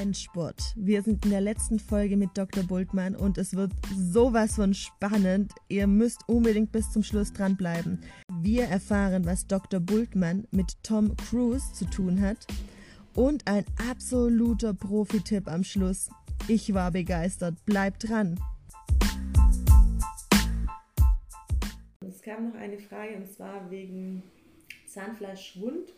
[0.00, 0.72] Endspurt.
[0.76, 2.62] Wir sind in der letzten Folge mit Dr.
[2.62, 5.52] Bultmann und es wird sowas von spannend.
[5.68, 8.00] Ihr müsst unbedingt bis zum Schluss dranbleiben.
[8.40, 9.78] Wir erfahren, was Dr.
[9.78, 12.46] Bultmann mit Tom Cruise zu tun hat
[13.14, 16.08] und ein absoluter Profi-Tipp am Schluss.
[16.48, 17.62] Ich war begeistert.
[17.66, 18.40] Bleibt dran.
[22.08, 24.22] Es kam noch eine Frage und zwar wegen
[24.86, 25.92] Zahnfleischschwund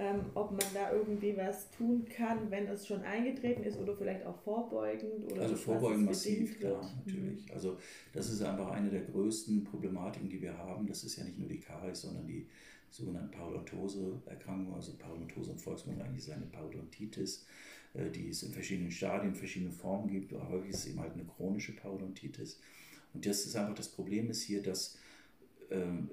[0.00, 4.24] ähm, ob man da irgendwie was tun kann, wenn es schon eingetreten ist oder vielleicht
[4.24, 7.44] auch vorbeugend oder Also vorbeugend massiv, klar, natürlich.
[7.46, 7.52] Mhm.
[7.52, 7.76] Also
[8.12, 10.86] das ist einfach eine der größten Problematiken, die wir haben.
[10.86, 12.46] Das ist ja nicht nur die Karies, sondern die
[12.90, 17.44] sogenannten Parodontose-Erkrankungen, also Parodontose im Volksmund eigentlich ist eine Parodontitis,
[17.94, 21.14] äh, die es in verschiedenen Stadien, verschiedene Formen gibt, aber häufig ist es eben halt
[21.14, 22.60] eine chronische Parodontitis.
[23.14, 24.96] Und das ist einfach das Problem ist hier, dass
[25.70, 26.08] ähm,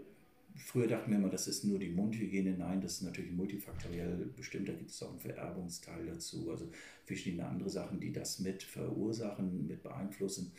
[0.58, 2.58] Früher dachten wir immer, das ist nur die Mundhygiene.
[2.58, 4.70] Nein, das ist natürlich multifaktoriell bestimmt.
[4.70, 6.50] Da gibt es auch einen Vererbungsteil dazu.
[6.50, 6.70] Also
[7.04, 10.54] verschiedene andere Sachen, die das mit verursachen, mit beeinflussen.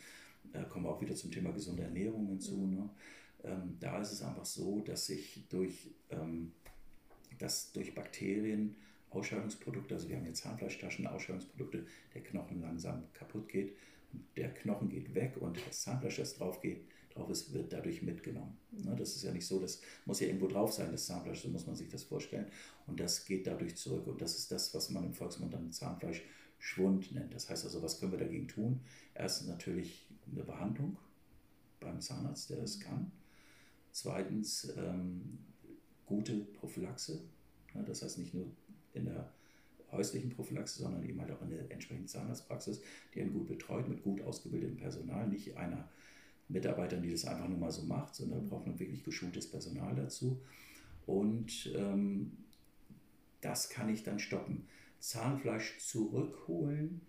[0.53, 2.67] Da kommen wir auch wieder zum Thema gesunde Ernährung hinzu.
[2.67, 2.89] Ne?
[3.43, 6.51] Ähm, da ist es einfach so, dass sich durch, ähm,
[7.39, 8.75] dass durch Bakterien
[9.09, 13.75] Ausscheidungsprodukte, also wir haben jetzt Zahnfleischtaschen, Ausscheidungsprodukte, der Knochen langsam kaputt geht.
[14.35, 16.85] Der Knochen geht weg und das Zahnfleisch, das drauf geht,
[17.17, 18.57] drauf ist, wird dadurch mitgenommen.
[18.71, 21.49] Ne, das ist ja nicht so, das muss ja irgendwo drauf sein, das Zahnfleisch, so
[21.49, 22.47] muss man sich das vorstellen.
[22.85, 24.07] Und das geht dadurch zurück.
[24.07, 27.33] Und das ist das, was man im Volksmund dann Zahnfleischschwund nennt.
[27.33, 28.81] Das heißt also, was können wir dagegen tun?
[29.13, 30.97] Erstens natürlich eine Behandlung
[31.79, 33.11] beim Zahnarzt, der das kann.
[33.91, 35.39] Zweitens ähm,
[36.05, 37.21] gute Prophylaxe.
[37.73, 38.45] Ne, das heißt nicht nur
[38.93, 39.31] in der
[39.91, 42.81] häuslichen Prophylaxe, sondern eben halt auch in der entsprechenden Zahnarztpraxis,
[43.13, 45.89] die einen gut betreut, mit gut ausgebildetem Personal, nicht einer
[46.49, 49.95] Mitarbeitern, die das einfach nur mal so macht, sondern da braucht man wirklich geschultes Personal
[49.95, 50.41] dazu.
[51.05, 52.31] Und ähm,
[53.41, 54.67] das kann ich dann stoppen.
[54.99, 57.01] Zahnfleisch zurückholen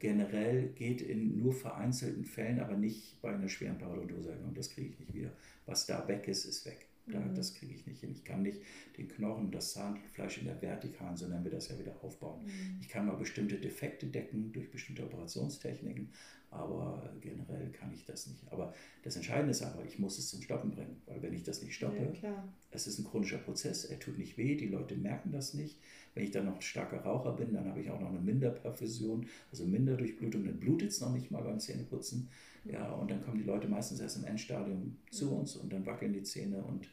[0.00, 4.54] generell geht in nur vereinzelten Fällen, aber nicht bei einer schweren Parodontoseerkrankung.
[4.54, 5.30] Das kriege ich nicht wieder.
[5.66, 6.86] Was da weg ist, ist weg.
[7.06, 7.34] Da, mhm.
[7.34, 8.12] Das kriege ich nicht hin.
[8.12, 8.60] Ich kann nicht
[8.96, 12.44] den Knochen, das Zahnfleisch in der Vertikalen, so nennen wir das ja wieder aufbauen.
[12.44, 12.78] Mhm.
[12.80, 16.10] Ich kann mal bestimmte Defekte decken durch bestimmte Operationstechniken,
[16.50, 18.50] aber generell kann ich das nicht.
[18.50, 18.74] Aber
[19.04, 21.74] das Entscheidende ist aber, ich muss es zum Stoppen bringen, weil wenn ich das nicht
[21.74, 25.54] stoppe, ja, es ist ein chronischer Prozess, er tut nicht weh, die Leute merken das
[25.54, 25.78] nicht.
[26.14, 29.26] Wenn ich dann noch ein starker Raucher bin, dann habe ich auch noch eine Minderperfusion,
[29.52, 32.28] also Minderdurchblutung, dann blutet es noch nicht mal beim Zähneputzen.
[32.64, 35.32] Ja, und dann kommen die Leute meistens erst im Endstadium zu mhm.
[35.32, 36.88] uns und dann wackeln die Zähne und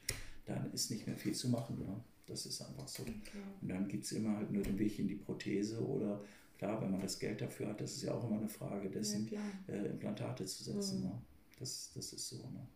[0.45, 1.81] dann ist nicht mehr viel zu machen.
[1.81, 2.03] Ja.
[2.27, 3.03] Das ist einfach so.
[3.03, 3.13] Okay.
[3.61, 6.21] Und dann gibt es immer halt nur den Weg in die Prothese oder
[6.57, 9.29] Klar, wenn man das Geld dafür hat, das ist ja auch immer eine Frage dessen,
[9.29, 11.01] ja, äh, Implantate zu setzen.
[11.01, 11.05] Mhm.
[11.05, 11.21] Ne?
[11.59, 12.37] Das, das ist so.
[12.37, 12.67] Ne?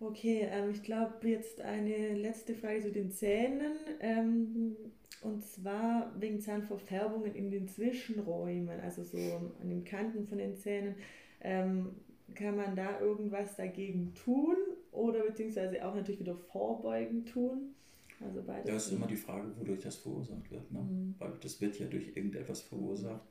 [0.00, 3.72] Okay, ähm, ich glaube jetzt eine letzte Frage zu den Zähnen.
[4.00, 4.76] Ähm,
[5.22, 9.18] und zwar wegen Zahnverfärbungen in den Zwischenräumen, also so
[9.60, 10.96] an den Kanten von den Zähnen.
[11.40, 11.94] Ähm,
[12.34, 14.56] kann man da irgendwas dagegen tun
[14.90, 17.74] oder beziehungsweise auch natürlich wieder vorbeugen tun?
[18.24, 18.66] Also beides.
[18.66, 20.70] Da ist immer die Frage, wodurch das verursacht wird.
[20.70, 20.80] Ne?
[20.80, 21.14] Mhm.
[21.18, 23.22] Weil das wird ja durch irgendetwas verursacht.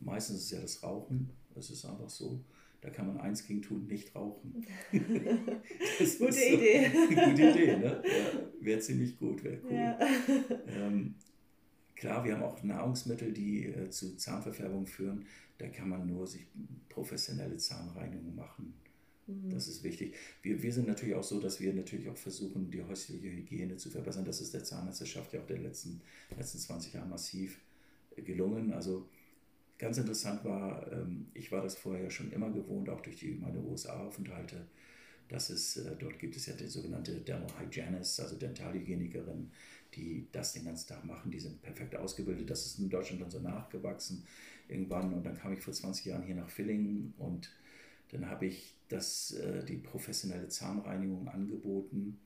[0.00, 1.30] Meistens ist es ja das Rauchen.
[1.54, 2.40] Das ist einfach so.
[2.80, 4.64] Da kann man eins gegen tun, nicht rauchen.
[4.92, 6.88] gute so, Idee.
[7.08, 8.02] gute Idee, ne?
[8.04, 9.72] Ja, wäre ziemlich gut, wäre cool.
[9.72, 9.98] Ja.
[10.68, 11.16] Ähm,
[11.96, 15.26] klar, wir haben auch Nahrungsmittel, die äh, zu Zahnverfärbung führen.
[15.58, 16.46] Da kann man nur sich
[16.88, 18.74] professionelle Zahnreinigung machen.
[19.28, 19.50] Mhm.
[19.50, 20.14] Das ist wichtig.
[20.42, 23.90] Wir, wir sind natürlich auch so, dass wir natürlich auch versuchen, die häusliche Hygiene zu
[23.90, 24.24] verbessern.
[24.24, 26.00] Das ist der Zahnarzteschaft ja auch der letzten,
[26.36, 27.60] letzten 20 Jahre massiv
[28.16, 28.72] gelungen.
[28.72, 29.06] Also
[29.76, 33.60] ganz interessant war, ähm, ich war das vorher schon immer gewohnt, auch durch die, meine
[33.60, 34.66] USA-Aufenthalte,
[35.28, 39.50] dass es, äh, dort gibt es ja die sogenannte Dental Hygienist, also Dentalhygienikerin,
[39.94, 41.30] die das den ganzen Tag machen.
[41.30, 42.48] Die sind perfekt ausgebildet.
[42.48, 44.24] Das ist in Deutschland dann so nachgewachsen
[44.68, 45.12] irgendwann.
[45.12, 47.50] Und dann kam ich vor 20 Jahren hier nach Villingen und
[48.10, 52.18] dann habe ich das, äh, die professionelle Zahnreinigung angeboten.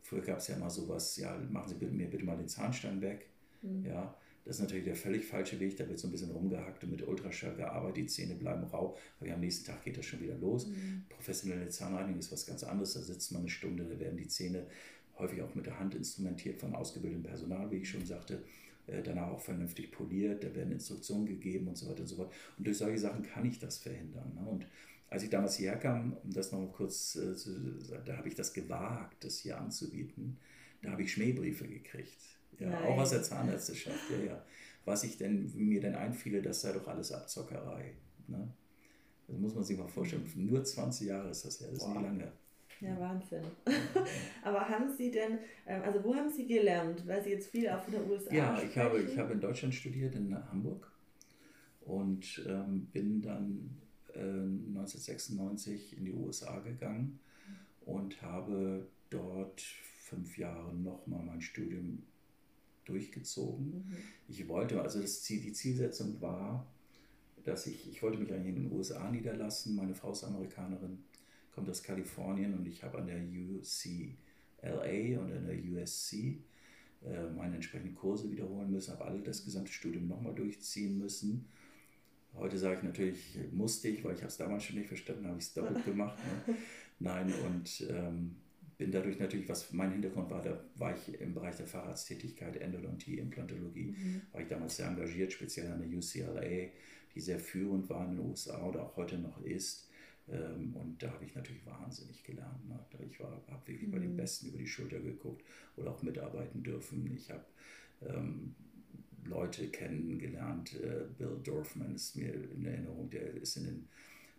[0.00, 3.28] Früher gab es ja immer sowas, ja, machen Sie mir bitte mal den Zahnstein weg.
[3.62, 3.86] Mhm.
[3.86, 5.76] Ja, das ist natürlich der völlig falsche Weg.
[5.76, 9.32] Da wird so ein bisschen rumgehackt und mit Ultraschall gearbeitet, die Zähne bleiben rau, aber
[9.32, 10.66] am nächsten Tag geht das schon wieder los.
[10.66, 11.04] Mhm.
[11.08, 12.94] Professionelle Zahnreinigung ist was ganz anderes.
[12.94, 14.66] Da sitzt man eine Stunde, da werden die Zähne
[15.18, 18.42] häufig auch mit der Hand instrumentiert von ausgebildetem Personal, wie ich schon sagte.
[18.86, 22.32] Äh, danach auch vernünftig poliert, da werden Instruktionen gegeben und so weiter und so fort.
[22.58, 24.34] Und durch solche Sachen kann ich das verhindern.
[24.34, 24.46] Ne?
[24.46, 24.66] Und
[25.14, 28.34] als ich damals hierher kam, um das noch kurz äh, zu sagen, da habe ich
[28.34, 30.38] das gewagt, das hier anzubieten.
[30.82, 32.18] Da habe ich Schmähbriefe gekriegt.
[32.58, 34.44] Ja, auch aus der Zahnärzteschaft, ja, ja.
[34.84, 37.94] Was ich denn, mir denn einfiele, das sei doch alles Abzockerei.
[38.26, 38.48] Ne?
[39.28, 40.28] Das muss man sich mal vorstellen.
[40.34, 41.94] Nur 20 Jahre ist das ja, das ist wow.
[41.94, 42.32] nicht lange.
[42.80, 43.44] Ja, Wahnsinn.
[44.42, 47.06] Aber haben Sie denn, ähm, also wo haben Sie gelernt?
[47.06, 49.74] Weil Sie jetzt viel auch von der USA Ja, ich habe, ich habe in Deutschland
[49.74, 50.90] studiert, in Hamburg.
[51.82, 53.78] Und ähm, bin dann
[54.20, 57.18] 1996 in die USA gegangen
[57.84, 62.02] und habe dort fünf Jahre nochmal mein Studium
[62.84, 63.66] durchgezogen.
[63.66, 63.96] Mhm.
[64.28, 66.66] Ich wollte, also das Ziel, die Zielsetzung war,
[67.44, 69.76] dass ich, ich wollte mich eigentlich in den USA niederlassen.
[69.76, 70.98] Meine Frau ist Amerikanerin,
[71.54, 76.38] kommt aus Kalifornien und ich habe an der UCLA und an der USC
[77.04, 81.46] äh, meine entsprechenden Kurse wiederholen müssen, habe alle das gesamte Studium nochmal durchziehen müssen.
[82.36, 85.38] Heute sage ich natürlich, musste ich, weil ich habe es damals schon nicht verstanden, habe
[85.38, 86.18] ich es doppelt gemacht.
[86.46, 86.54] Ne?
[86.98, 88.36] Nein, und ähm,
[88.76, 93.18] bin dadurch natürlich, was mein Hintergrund war, da war ich im Bereich der Fahrradstätigkeit, Endodontie,
[93.18, 94.22] Implantologie, mhm.
[94.32, 96.70] war ich damals sehr engagiert, speziell an der UCLA,
[97.14, 99.88] die sehr führend war in den USA oder auch heute noch ist.
[100.28, 102.68] Ähm, und da habe ich natürlich wahnsinnig gelernt.
[102.68, 102.78] Ne?
[103.08, 103.92] Ich habe wirklich mhm.
[103.92, 104.16] bei den mhm.
[104.16, 105.44] Besten über die Schulter geguckt
[105.76, 107.12] oder auch mitarbeiten dürfen.
[107.14, 107.44] Ich habe
[108.02, 108.54] ähm,
[109.24, 110.74] Leute kennengelernt.
[110.80, 113.88] Äh, Bill Dorfman ist mir in Erinnerung, der ist in den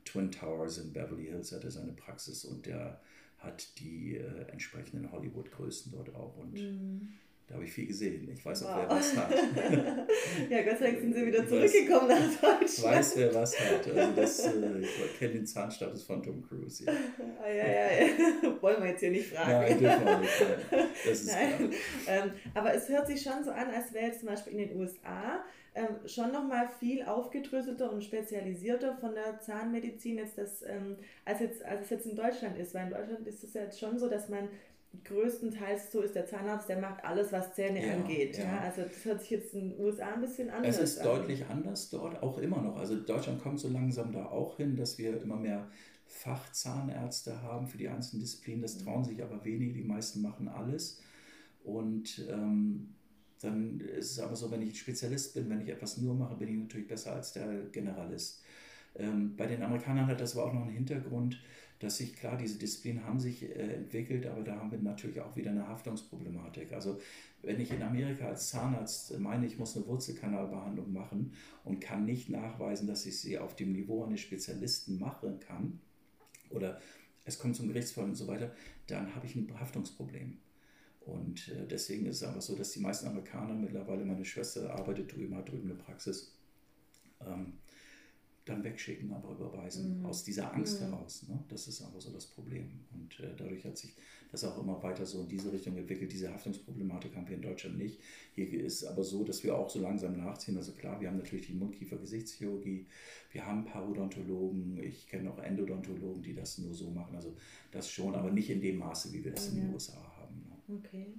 [0.03, 3.01] Twin Towers in Beverly Hills, hatte seine Praxis und der
[3.39, 6.37] hat die äh, entsprechenden Hollywood-Größen dort auch.
[6.37, 7.09] Und mm.
[7.47, 8.27] Da habe ich viel gesehen.
[8.33, 9.31] Ich weiß auch, wer was hat.
[10.49, 12.63] ja, Gott sei Dank sind sie wieder zurückgekommen nach Deutschland.
[12.63, 13.87] Ich weiß, wer was hat.
[13.87, 16.83] Also das, äh, ich kenne den Zahnstatus von Tom Cruise.
[16.83, 16.93] Ja.
[17.43, 18.61] ah, ja, ja, ja.
[18.61, 19.51] Wollen wir jetzt hier nicht fragen.
[19.51, 20.45] Nein, dürfen wir nicht.
[21.05, 21.71] Das ist Nein.
[22.07, 24.79] Ähm, aber es hört sich schon so an, als wäre jetzt zum Beispiel in den
[24.79, 25.45] USA
[25.75, 30.95] ähm, schon nochmal viel aufgedröselter und spezialisierter von der Zahnmedizin jetzt das, ähm,
[31.25, 32.73] als, jetzt, als es jetzt in Deutschland ist.
[32.73, 34.49] Weil in Deutschland ist es ja jetzt schon so, dass man
[35.03, 38.37] größtenteils so ist der Zahnarzt, der macht alles, was Zähne ja, angeht.
[38.37, 38.45] Ja.
[38.45, 38.59] ja.
[38.59, 40.83] also das hört sich jetzt in den USA ein bisschen anders an.
[40.83, 41.05] Es ist an.
[41.05, 42.77] deutlich anders dort, auch immer noch.
[42.77, 45.67] Also Deutschland kommt so langsam da auch hin, dass wir immer mehr
[46.07, 48.61] Fachzahnärzte haben für die einzelnen Disziplinen.
[48.61, 51.01] Das trauen sich aber wenige, die meisten machen alles.
[51.63, 52.95] Und ähm,
[53.41, 56.49] dann ist es aber so, wenn ich Spezialist bin, wenn ich etwas nur mache, bin
[56.49, 58.43] ich natürlich besser als der Generalist.
[58.97, 61.39] Ähm, bei den Amerikanern hat das aber auch noch einen Hintergrund,
[61.79, 65.35] dass sich, klar, diese Disziplinen haben sich äh, entwickelt, aber da haben wir natürlich auch
[65.35, 66.71] wieder eine Haftungsproblematik.
[66.73, 66.99] Also
[67.41, 71.33] wenn ich in Amerika als Zahnarzt meine, ich muss eine Wurzelkanalbehandlung machen
[71.63, 75.79] und kann nicht nachweisen, dass ich sie auf dem Niveau eines Spezialisten machen kann,
[76.49, 76.79] oder
[77.25, 78.51] es kommt zum Gerichtsfall und so weiter,
[78.87, 80.37] dann habe ich ein Haftungsproblem.
[81.01, 85.15] Und äh, deswegen ist es einfach so, dass die meisten Amerikaner mittlerweile, meine Schwester arbeitet
[85.15, 86.35] drüben, hat drüben eine Praxis,
[87.21, 87.53] ähm,
[88.45, 89.99] dann wegschicken, aber überweisen.
[89.99, 90.05] Mhm.
[90.05, 90.85] Aus dieser Angst mhm.
[90.85, 91.25] heraus.
[91.27, 91.43] Ne?
[91.49, 92.69] Das ist einfach so das Problem.
[92.93, 93.95] Und äh, dadurch hat sich
[94.31, 96.11] das auch immer weiter so in diese Richtung entwickelt.
[96.11, 97.99] Diese Haftungsproblematik haben wir in Deutschland nicht.
[98.33, 100.57] Hier ist aber so, dass wir auch so langsam nachziehen.
[100.57, 102.85] Also klar, wir haben natürlich die Mundkiefer-Gesichtschirurgie,
[103.31, 107.15] wir haben Parodontologen, ich kenne auch Endodontologen, die das nur so machen.
[107.15, 107.35] Also
[107.71, 110.45] das schon, aber nicht in dem Maße, wie wir das in den USA haben.
[110.67, 111.13] Okay.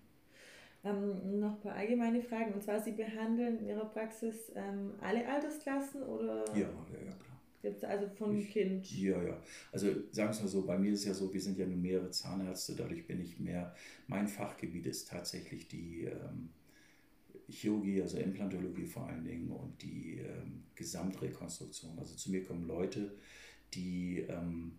[0.87, 2.55] Ähm, noch ein paar allgemeine Fragen.
[2.55, 6.45] Und zwar, Sie behandeln in Ihrer Praxis ähm, alle Altersklassen oder?
[6.55, 7.41] Ja, ja, ja, klar.
[7.63, 8.89] Gibt es also von ich, Kind?
[8.93, 9.43] Ja, ja.
[9.73, 11.77] Also sagen wir es mal so, bei mir ist ja so, wir sind ja nur
[11.79, 13.75] mehrere Zahnärzte, dadurch bin ich mehr,
[14.07, 16.51] mein Fachgebiet ist tatsächlich die ähm,
[17.49, 21.99] Chirurgie, also Implantologie vor allen Dingen und die ähm, Gesamtrekonstruktion.
[21.99, 23.17] Also zu mir kommen Leute,
[23.75, 24.79] die ähm,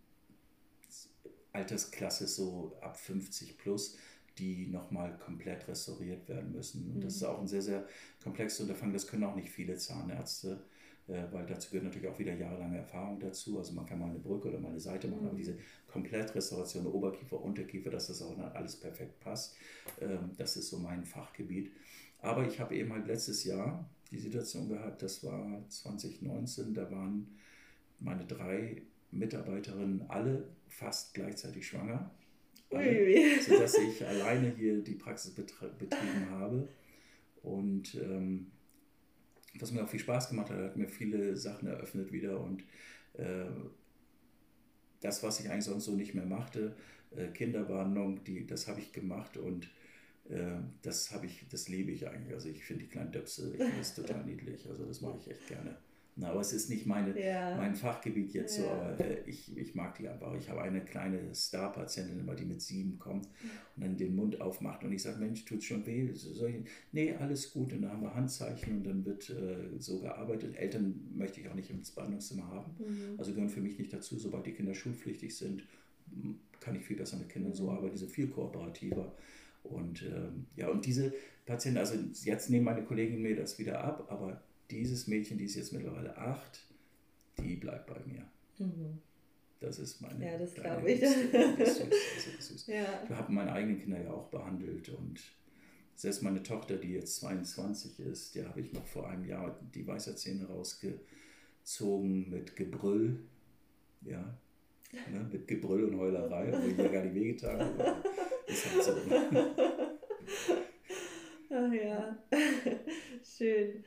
[1.51, 3.97] Altersklasse so ab 50 plus,
[4.37, 6.91] die nochmal komplett restauriert werden müssen.
[6.93, 7.27] Und das ist mhm.
[7.27, 7.85] auch ein sehr, sehr
[8.23, 8.93] komplexes Unterfangen.
[8.93, 10.63] Das können auch nicht viele Zahnärzte,
[11.07, 13.57] äh, weil dazu gehört natürlich auch wieder jahrelange Erfahrung dazu.
[13.57, 15.27] Also man kann mal eine Brücke oder mal eine Seite machen, mhm.
[15.29, 19.55] aber diese Komplettrestauration Oberkiefer, Unterkiefer, dass das auch alles perfekt passt,
[20.01, 21.71] ähm, das ist so mein Fachgebiet.
[22.19, 27.27] Aber ich habe eben halt letztes Jahr die Situation gehabt, das war 2019, da waren
[27.99, 32.11] meine drei Mitarbeiterinnen alle fast gleichzeitig schwanger
[32.69, 36.67] alle, sodass ich alleine hier die Praxis betrieben habe.
[37.43, 38.51] Und ähm,
[39.59, 42.63] was mir auch viel Spaß gemacht hat, hat mir viele Sachen eröffnet wieder und
[43.13, 43.45] äh,
[44.99, 46.75] das, was ich eigentlich sonst so nicht mehr machte,
[47.15, 49.69] äh, Kinderwarnung, die, das habe ich gemacht und
[50.29, 52.33] äh, das habe ich, das liebe ich eigentlich.
[52.33, 54.67] Also ich finde die kleinen Döpse, ich finde es total niedlich.
[54.67, 55.77] Also das mache ich echt gerne.
[56.19, 57.55] Na, aber es ist nicht meine, ja.
[57.57, 58.63] mein Fachgebiet jetzt ja.
[58.63, 60.33] so, aber äh, ich, ich mag die einfach.
[60.33, 63.27] Ich habe eine kleine Star-Patientin immer, die mit sieben kommt
[63.75, 66.09] und dann den Mund aufmacht und ich sage, Mensch, tut es schon weh?
[66.13, 66.55] Soll ich?
[66.91, 67.71] Nee, alles gut.
[67.71, 70.55] Und dann haben wir Handzeichen und dann wird äh, so gearbeitet.
[70.55, 72.75] Eltern möchte ich auch nicht ins Behandlungszimmer haben.
[72.79, 73.19] Mhm.
[73.19, 74.17] Also gehören für mich nicht dazu.
[74.17, 75.67] Sobald die Kinder schulpflichtig sind,
[76.59, 77.69] kann ich viel besser mit Kindern so mhm.
[77.77, 77.93] arbeiten.
[77.93, 79.13] Die sind viel kooperativer.
[79.61, 81.13] Und ähm, ja, und diese
[81.45, 85.55] Patienten, also jetzt nehmen meine Kolleginnen mir das wieder ab, aber dieses Mädchen, die ist
[85.55, 86.61] jetzt mittlerweile acht,
[87.39, 88.25] die bleibt bei mir.
[88.57, 88.99] Mhm.
[89.59, 90.23] Das ist meine.
[90.23, 90.99] Ja, das glaube ich.
[90.99, 91.89] Das ist süß,
[92.37, 92.67] das süß.
[92.67, 93.03] Ja.
[93.03, 95.19] Ich habe meine eigenen Kinder ja auch behandelt und
[95.95, 99.87] selbst meine Tochter, die jetzt 22 ist, der habe ich noch vor einem Jahr die
[99.87, 103.19] Weisheitszähne rausgezogen mit Gebrüll.
[104.01, 104.37] Ja,
[104.91, 108.03] ne, mit Gebrüll und Heulerei, wo ich mir gar nicht wehgetan habe.
[108.45, 108.91] Ist halt so.
[111.49, 112.17] Ach ja,
[113.37, 113.83] schön.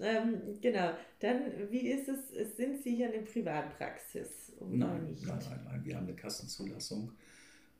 [0.00, 4.52] Ähm, genau, dann wie ist es, sind Sie hier eine Privatpraxis?
[4.60, 5.26] Nein, nicht?
[5.26, 7.12] nein, nein, nein, wir haben eine Kassenzulassung,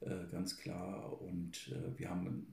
[0.00, 1.20] äh, ganz klar.
[1.20, 2.46] Und äh, wir haben,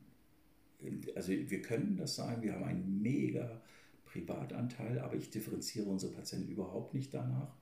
[1.16, 3.62] also wir können das sagen, wir haben einen mega
[4.06, 7.56] Privatanteil, aber ich differenziere unsere Patienten überhaupt nicht danach.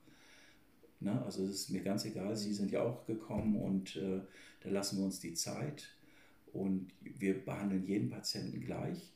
[1.00, 1.22] Ne?
[1.24, 4.20] Also es ist mir ganz egal, Sie sind ja auch gekommen und äh,
[4.60, 5.88] da lassen wir uns die Zeit
[6.52, 9.13] und wir behandeln jeden Patienten gleich.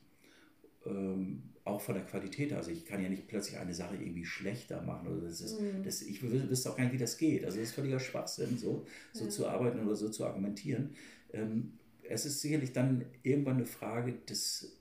[0.85, 2.53] Ähm, auch von der Qualität.
[2.53, 5.07] Also ich kann ja nicht plötzlich eine Sache irgendwie schlechter machen.
[5.07, 5.83] Oder das ist, mhm.
[5.83, 7.45] das, ich wüsste auch gar nicht, wie das geht.
[7.45, 9.29] Also das ist völliger Schwachsinn, so, so ja.
[9.29, 10.95] zu arbeiten oder so zu argumentieren.
[11.31, 14.77] Ähm, es ist sicherlich dann irgendwann eine Frage des,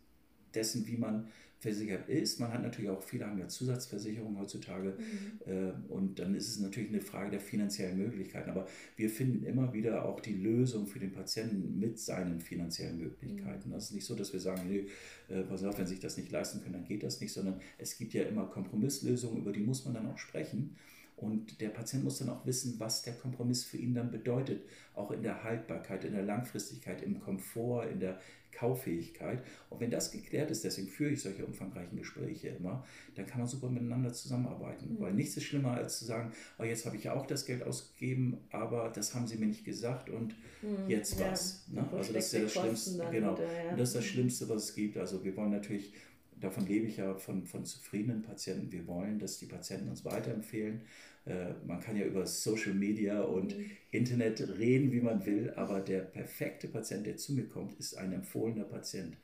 [0.55, 1.29] dessen, wie man
[1.61, 2.39] versichert ist.
[2.39, 5.53] Man hat natürlich auch, viele haben ja Zusatzversicherungen heutzutage mhm.
[5.53, 8.51] äh, und dann ist es natürlich eine Frage der finanziellen Möglichkeiten.
[8.51, 13.71] Aber wir finden immer wieder auch die Lösung für den Patienten mit seinen finanziellen Möglichkeiten.
[13.71, 13.73] Mhm.
[13.73, 14.87] Das ist nicht so, dass wir sagen, nee,
[15.29, 17.61] äh, pass auf, wenn Sie sich das nicht leisten können, dann geht das nicht, sondern
[17.77, 20.77] es gibt ja immer Kompromisslösungen, über die muss man dann auch sprechen.
[21.21, 24.63] Und der Patient muss dann auch wissen, was der Kompromiss für ihn dann bedeutet,
[24.95, 28.21] auch in der Haltbarkeit, in der Langfristigkeit, im Komfort, in der
[28.53, 29.43] Kauffähigkeit.
[29.71, 33.49] Und wenn das geklärt ist, deswegen führe ich solche umfangreichen Gespräche immer, dann kann man
[33.49, 34.95] super miteinander zusammenarbeiten.
[34.95, 35.01] Mhm.
[35.01, 37.63] Weil nichts ist schlimmer, als zu sagen, oh, jetzt habe ich ja auch das Geld
[37.63, 40.89] ausgegeben, aber das haben sie mir nicht gesagt und mhm.
[40.89, 41.69] jetzt ja, was.
[41.69, 41.87] Ne?
[41.93, 43.07] Also das ist ja das Schlimmste.
[43.11, 43.37] Genau.
[43.37, 43.71] Wieder, ja.
[43.71, 44.97] Und das ist das Schlimmste, was es gibt.
[44.97, 45.93] Also wir wollen natürlich
[46.41, 48.71] davon lebe ich ja von, von zufriedenen Patienten.
[48.73, 50.83] Wir wollen, dass die Patienten uns weiterempfehlen.
[51.29, 53.71] Äh, man kann ja über Social Media und mhm.
[53.91, 58.13] Internet reden, wie man will, aber der perfekte Patient, der zu mir kommt, ist ein
[58.13, 59.17] empfohlener Patient.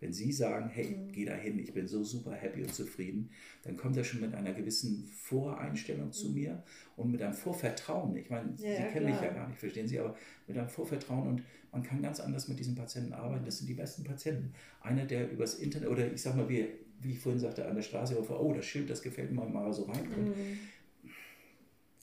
[0.00, 1.12] Wenn Sie sagen, hey, mhm.
[1.12, 3.30] geh da hin, ich bin so super happy und zufrieden,
[3.62, 6.34] dann kommt er schon mit einer gewissen Voreinstellung zu mhm.
[6.34, 6.62] mir
[6.96, 8.16] und mit einem Vorvertrauen.
[8.16, 9.10] Ich meine, ja, Sie kennen klar.
[9.10, 12.48] mich ja gar nicht, verstehen Sie, aber mit einem Vorvertrauen und man kann ganz anders
[12.48, 13.44] mit diesen Patienten arbeiten.
[13.44, 14.54] Das sind die besten Patienten.
[14.80, 16.66] Einer, der übers Internet oder ich sag mal, wie,
[17.02, 19.82] wie ich vorhin sagte, an der Straße, oh, das Schild, das gefällt mir mal so
[19.82, 20.28] reinkommt.
[20.28, 20.58] Mhm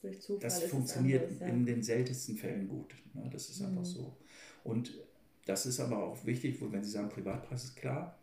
[0.08, 1.46] durch Zufall das funktioniert anders, ja.
[1.46, 2.94] in den seltensten Fällen gut.
[3.14, 3.28] Ne?
[3.32, 3.68] Das ist mhm.
[3.68, 4.16] einfach so.
[4.64, 4.98] Und
[5.46, 8.18] das ist aber auch wichtig, wenn Sie sagen Privatpraxis, klar,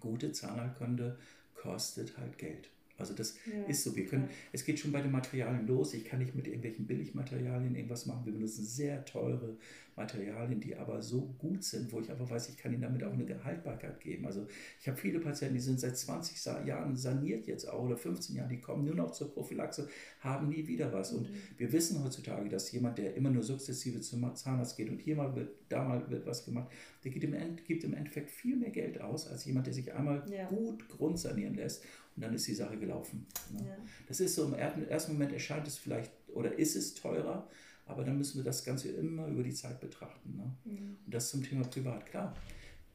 [0.00, 1.18] gute Zahnheilkunde
[1.54, 2.68] kostet halt Geld.
[2.98, 3.96] Also das ja, ist so.
[3.96, 4.34] Wir können, ja.
[4.52, 5.94] es geht schon bei den Materialien los.
[5.94, 8.24] Ich kann nicht mit irgendwelchen Billigmaterialien irgendwas machen.
[8.24, 9.56] Wir benutzen sehr teure
[9.96, 13.12] Materialien, die aber so gut sind, wo ich aber weiß, ich kann ihnen damit auch
[13.12, 14.26] eine Haltbarkeit geben.
[14.26, 14.46] Also
[14.80, 18.48] ich habe viele Patienten, die sind seit 20 Jahren saniert jetzt auch oder 15 Jahren,
[18.48, 19.88] die kommen nur noch zur Prophylaxe,
[20.20, 21.12] haben nie wieder was.
[21.12, 21.36] Und mhm.
[21.58, 25.34] wir wissen heutzutage, dass jemand, der immer nur sukzessive zum Zahnarzt geht und hier mal
[25.36, 26.68] wird, da mal wird was gemacht,
[27.04, 29.92] der gibt im, End, gibt im Endeffekt viel mehr Geld aus, als jemand, der sich
[29.92, 30.48] einmal ja.
[30.48, 31.84] gut grundsanieren lässt
[32.16, 33.26] und dann ist die Sache gelaufen.
[33.52, 33.66] Ne?
[33.66, 33.76] Ja.
[34.08, 37.48] Das ist so, im ersten Moment erscheint es vielleicht oder ist es teurer,
[37.86, 40.36] aber dann müssen wir das Ganze immer über die Zeit betrachten.
[40.36, 40.56] Ne?
[40.64, 40.96] Mhm.
[41.04, 42.06] Und das zum Thema Privat.
[42.06, 42.34] Klar,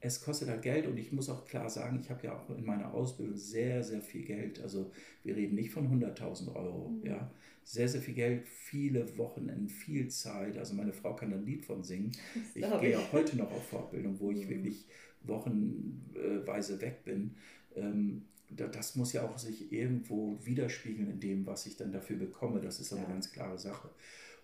[0.02, 2.66] es kostet halt Geld und ich muss auch klar sagen, ich habe ja auch in
[2.66, 4.62] meiner Ausbildung sehr, sehr viel Geld.
[4.62, 4.92] Also
[5.24, 6.90] wir reden nicht von 100.000 Euro.
[6.90, 7.06] Mhm.
[7.06, 7.32] Ja?
[7.64, 10.58] Sehr, sehr viel Geld, viele Wochenenden, viel Zeit.
[10.58, 12.12] Also meine Frau kann ein Lied von singen.
[12.56, 14.50] Ich gehe auch heute noch auf Fortbildung, wo ich mhm.
[14.50, 14.88] wirklich
[15.22, 17.36] wochenweise weg bin.
[17.76, 22.62] Ähm, das muss ja auch sich irgendwo widerspiegeln in dem, was ich dann dafür bekomme.
[22.62, 23.10] Das ist eine ja.
[23.10, 23.90] ganz klare Sache.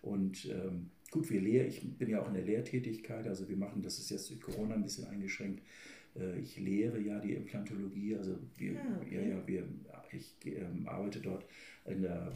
[0.01, 3.81] Und ähm, gut, wir lehren, ich bin ja auch in der Lehrtätigkeit, also wir machen,
[3.81, 5.63] das ist jetzt durch Corona ein bisschen eingeschränkt.
[6.19, 9.15] Äh, ich lehre ja die Implantologie, also wir, ja, ah, okay.
[9.15, 9.63] ja, ja, wir,
[10.12, 11.45] ich ähm, arbeite dort
[11.86, 12.34] in der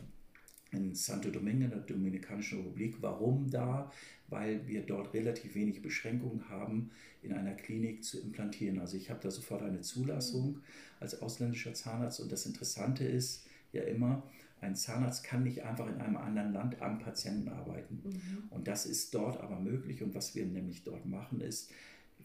[0.71, 2.97] in Santo Domingo, in der Dominikanischen Republik.
[3.01, 3.91] Warum da?
[4.27, 6.91] Weil wir dort relativ wenig Beschränkungen haben,
[7.23, 8.77] in einer Klinik zu implantieren.
[8.77, 10.61] Also ich habe da sofort eine Zulassung mhm.
[10.99, 14.21] als ausländischer Zahnarzt und das Interessante ist ja immer,
[14.61, 18.01] ein Zahnarzt kann nicht einfach in einem anderen Land am Patienten arbeiten.
[18.03, 18.43] Mhm.
[18.49, 20.03] Und das ist dort aber möglich.
[20.03, 21.71] Und was wir nämlich dort machen, ist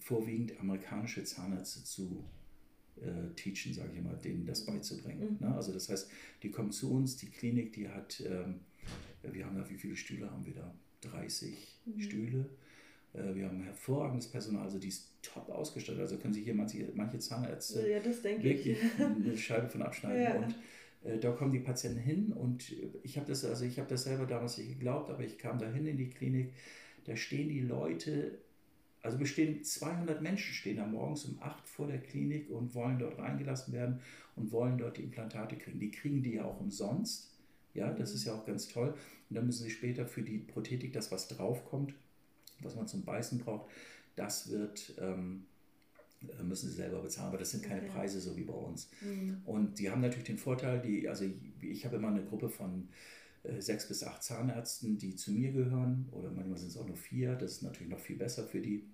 [0.01, 2.25] vorwiegend amerikanische Zahnärzte zu
[3.01, 5.39] äh, teachen, sage ich mal, denen das beizubringen.
[5.41, 5.49] Mhm.
[5.49, 5.55] Ne?
[5.55, 6.11] Also das heißt,
[6.43, 8.61] die kommen zu uns, die Klinik, die hat, ähm,
[9.23, 10.75] wir haben da, wie viele Stühle haben wir da?
[11.03, 12.01] 30 mhm.
[12.01, 12.51] Stühle.
[13.13, 16.01] Äh, wir haben hervorragendes Personal, also die ist top ausgestattet.
[16.01, 19.05] Also können sich hier manche, manche Zahnärzte ja, wirklich ich.
[19.05, 20.23] eine Scheibe von abschneiden.
[20.23, 20.35] Ja.
[20.35, 20.55] Und
[21.21, 24.57] da kommen die Patienten hin und ich habe das, also ich habe das selber damals
[24.59, 26.53] nicht geglaubt, aber ich kam da hin in die Klinik,
[27.05, 28.39] da stehen die Leute,
[29.03, 33.19] also bestehen 200 Menschen stehen da morgens um 8 vor der Klinik und wollen dort
[33.19, 34.01] reingelassen werden
[34.37, 35.79] und wollen dort die Implantate kriegen.
[35.79, 37.31] Die kriegen die ja auch umsonst,
[37.75, 38.95] Ja, das ist ja auch ganz toll.
[39.29, 41.93] Und dann müssen sie später für die Prothetik, das was draufkommt,
[42.61, 43.69] was man zum Beißen braucht,
[44.17, 45.54] das wird, ähm, äh,
[46.43, 47.91] müssen sie selber bezahlen, aber das sind keine okay.
[47.91, 48.91] Preise so wie bei uns.
[49.01, 49.43] Mhm.
[49.45, 52.89] Und die haben natürlich den Vorteil, die, also ich, ich habe immer eine Gruppe von
[53.43, 56.97] äh, sechs bis acht Zahnärzten, die zu mir gehören, oder manchmal sind es auch nur
[56.97, 58.85] vier, das ist natürlich noch viel besser für die.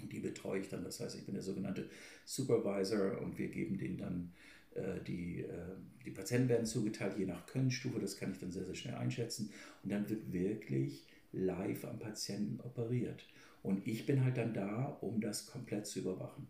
[0.00, 1.88] Und die betreue ich dann, das heißt, ich bin der sogenannte
[2.24, 4.32] Supervisor und wir geben denen dann
[4.74, 8.64] äh, die, äh, die Patienten werden zugeteilt, je nach Könnenstufe, das kann ich dann sehr,
[8.64, 9.50] sehr schnell einschätzen.
[9.82, 13.26] Und dann wird wirklich live am Patienten operiert.
[13.62, 16.46] Und ich bin halt dann da, um das komplett zu überwachen.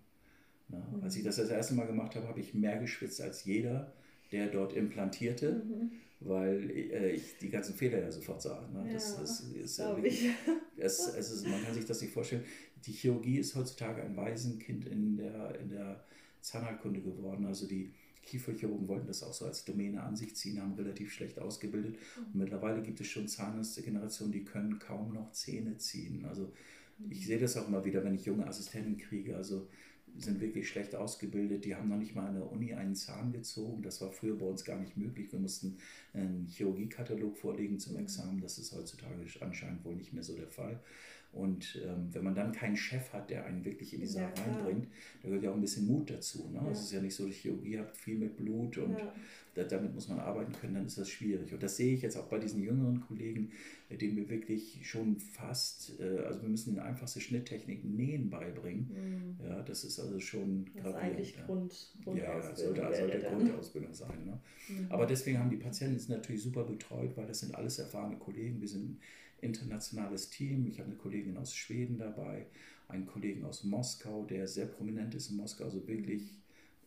[0.72, 1.02] Na, mhm.
[1.02, 3.92] Als ich das das erste Mal gemacht habe, habe ich mehr geschwitzt als jeder,
[4.32, 5.90] der dort implantierte, mhm.
[6.20, 8.66] weil äh, ich die ganzen Fehler ja sofort sah.
[8.72, 8.86] Ne?
[8.86, 10.30] Ja, das, das ist, wirklich,
[10.76, 12.44] es, es ist, man kann sich das nicht vorstellen.
[12.86, 16.02] Die Chirurgie ist heutzutage ein Waisenkind in der, in der
[16.40, 17.46] Zahnheilkunde geworden.
[17.46, 21.38] Also die Kieferchirurgen wollten das auch so als Domäne an sich ziehen, haben relativ schlecht
[21.38, 21.96] ausgebildet.
[22.16, 26.24] Und mittlerweile gibt es schon Zahnärzte-Generationen, die können kaum noch Zähne ziehen.
[26.24, 26.52] Also
[27.10, 29.36] ich sehe das auch immer wieder, wenn ich junge Assistenten kriege.
[29.36, 29.68] Also
[30.18, 31.64] sind wirklich schlecht ausgebildet.
[31.64, 33.82] Die haben noch nicht mal an der Uni einen Zahn gezogen.
[33.82, 35.32] Das war früher bei uns gar nicht möglich.
[35.32, 35.78] Wir mussten
[36.12, 38.40] einen Chirurgiekatalog vorlegen zum Examen.
[38.40, 40.80] Das ist heutzutage anscheinend wohl nicht mehr so der Fall.
[41.32, 44.42] Und ähm, wenn man dann keinen Chef hat, der einen wirklich in die Sache ja,
[44.42, 44.86] reinbringt,
[45.22, 46.50] da gehört ja auch ein bisschen Mut dazu.
[46.52, 46.60] Ne?
[46.62, 46.70] Ja.
[46.70, 49.14] Es ist ja nicht so, die Chirurgie hat viel mit Blut und ja.
[49.54, 51.50] da, damit muss man arbeiten können, dann ist das schwierig.
[51.54, 53.50] Und das sehe ich jetzt auch bei diesen jüngeren Kollegen,
[53.88, 59.38] äh, denen wir wirklich schon fast, äh, also wir müssen ihnen einfachste Schnitttechniken Nähen beibringen.
[59.40, 59.46] Mhm.
[59.46, 61.46] Ja, das ist also schon das ist eigentlich ja.
[61.46, 64.26] Grund, Ja, sollte, sollte Grundausbildung sein.
[64.26, 64.38] Ne?
[64.68, 64.86] Mhm.
[64.90, 68.60] Aber deswegen haben die Patienten es natürlich super betreut, weil das sind alles erfahrene Kollegen.
[68.60, 68.98] Wir sind
[69.42, 70.66] internationales Team.
[70.66, 72.46] Ich habe eine Kollegin aus Schweden dabei,
[72.88, 76.38] einen Kollegen aus Moskau, der sehr prominent ist in Moskau, also wirklich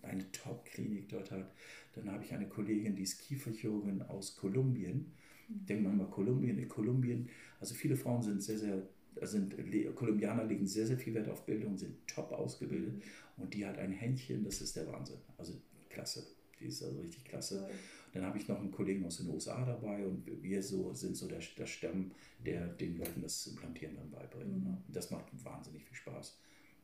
[0.01, 1.51] eine Top-Klinik dort hat.
[1.93, 5.13] Dann habe ich eine Kollegin, die ist Kieferchirurgin aus Kolumbien.
[5.47, 5.65] Mhm.
[5.65, 8.87] Denkt man mal Kolumbien, in Kolumbien, also viele Frauen sind sehr, sehr,
[9.21, 9.55] sind,
[9.95, 13.01] Kolumbianer legen sehr, sehr viel Wert auf Bildung, sind top ausgebildet
[13.37, 15.17] und die hat ein Händchen, das ist der Wahnsinn.
[15.37, 15.53] Also
[15.89, 16.25] klasse,
[16.59, 17.67] die ist also richtig klasse.
[18.15, 21.27] Dann habe ich noch einen Kollegen aus den USA dabei und wir so sind so
[21.27, 24.57] der, der Stamm, der den Leuten das Implantieren dann beibringen.
[24.59, 24.63] Mhm.
[24.63, 24.77] Ne?
[24.87, 26.39] Das macht wahnsinnig viel Spaß.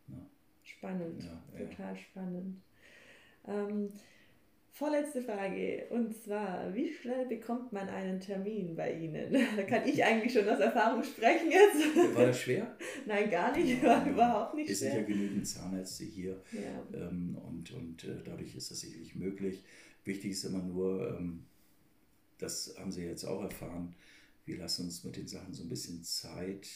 [0.07, 0.17] Ne?
[0.61, 1.95] Spannend, ja, total ja.
[1.95, 2.61] spannend.
[3.47, 3.93] Ähm,
[4.73, 9.33] vorletzte Frage und zwar, wie schnell bekommt man einen Termin bei Ihnen?
[9.55, 11.95] Da kann ich eigentlich schon aus Erfahrung sprechen jetzt.
[12.13, 12.75] War das schwer?
[13.05, 14.89] Nein, gar nicht, war überhaupt nicht es schwer.
[14.89, 17.07] Es sind ja genügend Zahnärzte hier ja.
[17.07, 19.63] Ähm, und, und äh, dadurch ist das sicherlich möglich.
[20.03, 21.45] Wichtig ist immer nur, ähm,
[22.37, 23.95] das haben Sie jetzt auch erfahren,
[24.45, 26.67] wir lassen uns mit den Sachen so ein bisschen Zeit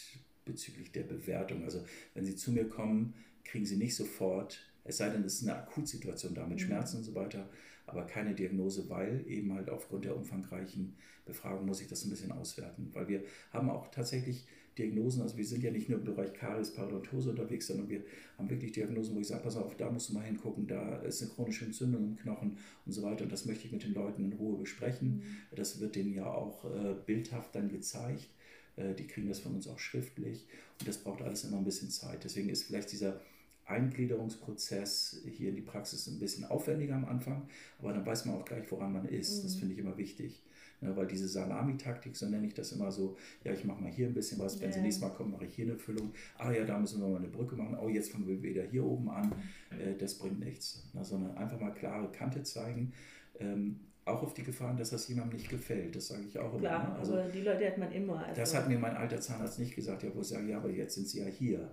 [0.45, 1.63] bezüglich der Bewertung.
[1.63, 1.83] Also
[2.13, 5.57] wenn Sie zu mir kommen, kriegen Sie nicht sofort, es sei denn, es ist eine
[5.57, 6.63] Akutsituation da mit mhm.
[6.63, 7.49] Schmerzen und so weiter,
[7.87, 12.31] aber keine Diagnose, weil eben halt aufgrund der umfangreichen Befragung muss ich das ein bisschen
[12.31, 12.89] auswerten.
[12.93, 16.71] Weil wir haben auch tatsächlich Diagnosen, also wir sind ja nicht nur im Bereich Karies,
[16.71, 18.03] Parodontose unterwegs, sondern wir
[18.37, 21.21] haben wirklich Diagnosen, wo ich sage, pass auf, da musst du mal hingucken, da ist
[21.21, 24.25] eine chronische Entzündung im Knochen und so weiter und das möchte ich mit den Leuten
[24.25, 25.17] in Ruhe besprechen.
[25.17, 25.55] Mhm.
[25.55, 28.27] Das wird denen ja auch äh, bildhaft dann gezeigt.
[28.75, 30.45] Äh, die kriegen das von uns auch schriftlich
[30.79, 32.23] und das braucht alles immer ein bisschen Zeit.
[32.23, 33.21] Deswegen ist vielleicht dieser
[33.65, 37.47] Eingliederungsprozess hier in die Praxis ein bisschen aufwendiger am Anfang,
[37.79, 39.39] aber dann weiß man auch gleich, woran man ist.
[39.39, 39.43] Mhm.
[39.43, 40.43] Das finde ich immer wichtig.
[40.81, 44.07] Ne, weil diese Salami-Taktik, so nenne ich das immer so, ja, ich mache mal hier
[44.07, 44.73] ein bisschen was, wenn yeah.
[44.73, 46.11] sie nächstes Mal kommen, mache ich hier eine Füllung.
[46.37, 47.77] Ah ja, da müssen wir mal eine Brücke machen.
[47.81, 49.31] Oh, jetzt fangen wir wieder hier oben an.
[49.71, 50.89] Äh, das bringt nichts.
[50.93, 52.93] Ne, sondern einfach mal klare Kante zeigen.
[53.39, 55.95] Ähm, auch auf die Gefahren, dass das jemandem nicht gefällt.
[55.95, 56.59] Das sage ich auch immer.
[56.59, 56.99] Klar, ne?
[56.99, 58.23] also, die Leute hat man immer.
[58.23, 60.69] Also das hat mir mein alter Zahnarzt nicht gesagt, ja, wo ich sage, ja, aber
[60.69, 61.71] jetzt sind sie ja hier.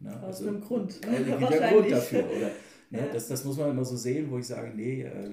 [0.00, 0.10] Ne?
[0.16, 0.90] Aus also, einem Grund.
[0.90, 2.24] Es gibt ja Grund dafür.
[2.24, 2.50] Oder, ne?
[2.90, 3.12] ja.
[3.12, 5.30] das, das muss man immer so sehen, wo ich sage, nee, äh,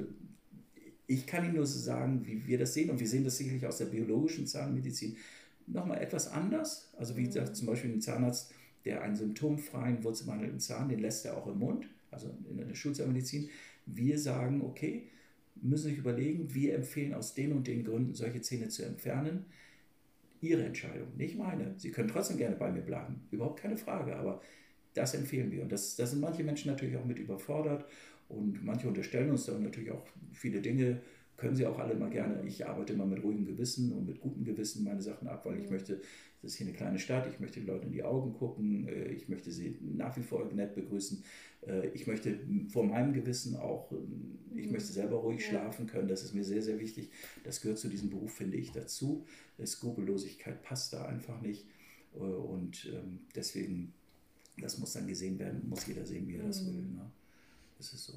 [1.10, 3.66] ich kann Ihnen nur so sagen, wie wir das sehen, und wir sehen das sicherlich
[3.66, 5.18] aus der biologischen Zahnmedizin
[5.66, 6.92] nochmal etwas anders.
[6.98, 8.54] Also wie gesagt, zum Beispiel ein Zahnarzt,
[8.86, 13.50] der einen symptomfreien, wurzelbehandelten Zahn, den lässt er auch im Mund, also in der Schulzahnmedizin.
[13.88, 15.08] Wir sagen, okay,
[15.56, 19.46] müssen sich überlegen, wir empfehlen aus den und den Gründen, solche Zähne zu entfernen.
[20.42, 21.74] Ihre Entscheidung, nicht meine.
[21.78, 24.42] Sie können trotzdem gerne bei mir bleiben, überhaupt keine Frage, aber
[24.94, 25.64] das empfehlen wir.
[25.64, 27.86] Und das, das sind manche Menschen natürlich auch mit überfordert
[28.30, 31.02] und manche unterstellen uns dann natürlich auch viele Dinge,
[31.40, 32.44] können sie auch alle mal gerne.
[32.46, 35.70] Ich arbeite immer mit ruhigem Gewissen und mit gutem Gewissen meine Sachen ab, weil ich
[35.70, 36.02] möchte,
[36.42, 39.12] das ist hier eine kleine Stadt, ich möchte die Leute in die Augen gucken, äh,
[39.12, 41.24] ich möchte sie nach wie vor nett begrüßen.
[41.66, 42.40] Äh, ich möchte
[42.70, 43.92] vor meinem Gewissen auch,
[44.56, 44.74] ich mhm.
[44.74, 45.50] möchte selber ruhig ja.
[45.50, 47.10] schlafen können, das ist mir sehr, sehr wichtig.
[47.44, 49.26] Das gehört zu diesem Beruf, finde ich, dazu.
[49.66, 51.66] Skrupellosigkeit passt da einfach nicht.
[52.16, 53.94] Äh, und ähm, deswegen,
[54.58, 56.68] das muss dann gesehen werden, muss jeder sehen, wie er das mhm.
[56.68, 56.82] will.
[56.82, 57.12] Ne?
[57.80, 58.14] Ist so.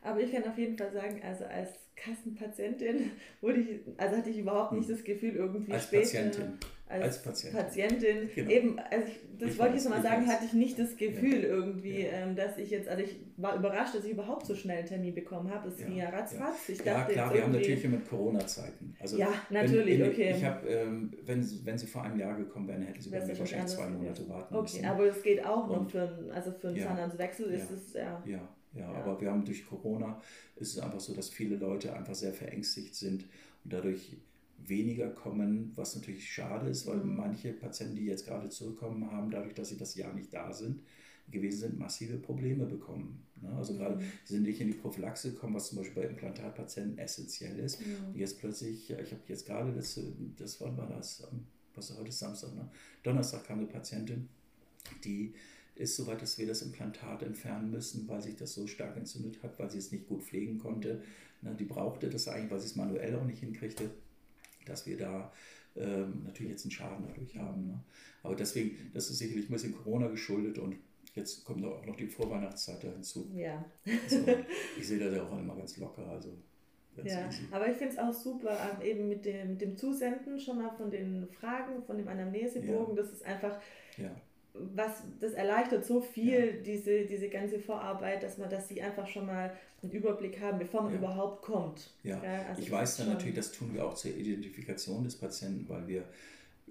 [0.00, 4.38] Aber ich kann auf jeden Fall sagen, also als Kassenpatientin wurde ich, also hatte ich
[4.38, 4.96] überhaupt nicht hm.
[4.96, 6.02] das Gefühl, irgendwie als später.
[6.02, 6.58] Patientin
[6.92, 7.60] als, als Patientin.
[7.60, 8.30] Patientin.
[8.34, 8.50] Genau.
[8.50, 11.42] Eben, also ich, das ich wollte ich jetzt mal sagen, hatte ich nicht das Gefühl
[11.42, 11.48] ja.
[11.48, 12.12] irgendwie, ja.
[12.12, 15.14] Ähm, dass ich jetzt, also ich war überrascht, dass ich überhaupt so schnell einen Termin
[15.14, 15.68] bekommen habe.
[15.68, 16.68] Es ging ja ratzfatz.
[16.68, 18.94] Ich ja, dachte klar, wir haben natürlich mit Corona-Zeiten.
[19.00, 20.34] Also ja, natürlich, wenn, okay.
[20.36, 23.38] Ich habe, ähm, wenn, wenn Sie vor einem Jahr gekommen wären, hätten Sie bei mir
[23.38, 24.78] wahrscheinlich zwei Monate warten okay, müssen.
[24.78, 28.22] Okay, aber es geht auch noch für, also für einen Zahnarztwechsel ist es, ja.
[28.26, 30.20] Ja, ja, aber wir haben durch Corona
[30.56, 33.24] ist es einfach so, dass viele Leute einfach sehr verängstigt sind
[33.64, 34.16] und dadurch
[34.58, 37.16] weniger kommen, was natürlich schade ist, weil mhm.
[37.16, 40.82] manche Patienten, die jetzt gerade zurückkommen, haben dadurch, dass sie das Jahr nicht da sind,
[41.30, 43.24] gewesen sind, massive Probleme bekommen.
[43.40, 43.50] Ne?
[43.52, 43.78] Also mhm.
[43.78, 47.80] gerade, sie sind nicht in die Prophylaxe gekommen, was zum Beispiel bei Implantatpatienten essentiell ist.
[47.80, 48.08] Mhm.
[48.08, 50.00] Und jetzt plötzlich, ich habe jetzt gerade, das,
[50.36, 51.26] das wann war das?
[51.74, 52.68] Was ist heute Samstag, ne?
[53.02, 54.28] Donnerstag kam eine Patientin,
[55.04, 55.34] die
[55.74, 59.42] ist so weit, dass wir das Implantat entfernen müssen, weil sich das so stark entzündet
[59.42, 61.02] hat, weil sie es nicht gut pflegen konnte.
[61.40, 61.54] Ne?
[61.58, 63.90] Die brauchte das eigentlich, weil sie es manuell auch nicht hinkriegte
[64.66, 65.32] dass wir da
[65.76, 67.66] ähm, natürlich jetzt einen Schaden dadurch haben.
[67.68, 67.80] Ne?
[68.22, 70.76] Aber deswegen, das ist sicherlich ein bisschen Corona geschuldet und
[71.14, 73.30] jetzt kommt auch noch die Vorweihnachtszeit da hinzu.
[73.34, 73.64] Ja.
[74.04, 74.24] Also,
[74.78, 76.06] ich sehe das ja auch immer ganz locker.
[76.08, 76.30] Also
[77.02, 77.44] ja, easy.
[77.50, 80.70] aber ich finde es auch super, ähm, eben mit dem, mit dem Zusenden schon mal
[80.76, 83.02] von den Fragen, von dem Anamnesebogen, ja.
[83.02, 83.58] das ist einfach,
[83.96, 84.14] ja
[84.54, 86.62] was das erleichtert so viel, ja.
[86.64, 90.82] diese, diese ganze Vorarbeit, dass man, dass sie einfach schon mal einen Überblick haben, bevor
[90.82, 90.98] man ja.
[90.98, 91.90] überhaupt kommt.
[92.02, 95.86] Ja, also ich weiß dann natürlich, das tun wir auch zur Identifikation des Patienten, weil
[95.88, 96.04] wir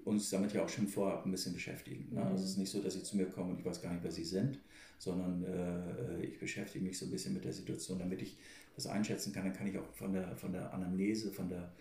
[0.04, 2.08] uns damit ja auch schon vorab ein bisschen beschäftigen.
[2.12, 2.20] Ne?
[2.20, 2.26] Mhm.
[2.26, 4.02] Also es ist nicht so, dass sie zu mir kommen und ich weiß gar nicht,
[4.02, 4.58] wer sie sind,
[4.98, 8.36] sondern äh, ich beschäftige mich so ein bisschen mit der Situation, damit ich
[8.74, 9.44] das einschätzen kann.
[9.44, 11.72] Dann kann ich auch von der, von der Anamnese, von der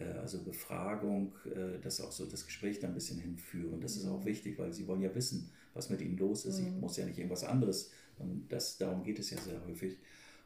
[0.00, 3.80] also Befragung, äh, das auch so das Gespräch da ein bisschen hinführen.
[3.80, 4.26] Das ist auch mhm.
[4.26, 6.58] wichtig, weil sie wollen ja wissen, was mit ihnen los ist.
[6.58, 6.80] Ich mhm.
[6.80, 7.90] muss ja nicht irgendwas anderes.
[8.18, 9.98] Und das, darum geht es ja sehr häufig.